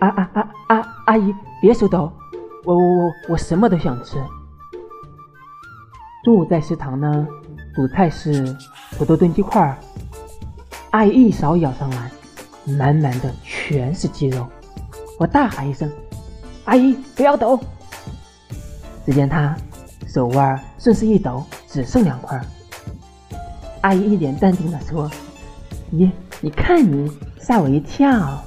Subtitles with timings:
[0.00, 0.96] 啊啊啊啊！
[1.06, 2.12] 阿姨，别手抖，
[2.64, 4.22] 我我我我什么都想吃。
[6.24, 7.26] 中午在食堂呢，
[7.74, 8.54] 主菜是
[8.98, 9.78] 土豆炖鸡块儿。
[10.90, 12.10] 阿姨一勺舀上来，
[12.64, 14.46] 满满的全是鸡肉。
[15.18, 15.90] 我大喊一声
[16.66, 17.58] ：“阿姨，不要抖！”
[19.06, 19.56] 只见她
[20.06, 22.40] 手腕顺势一抖，只剩两块。
[23.82, 25.10] 阿姨一脸淡定地说
[25.94, 26.10] ：“咦
[26.40, 28.42] 你看你，吓我一跳。”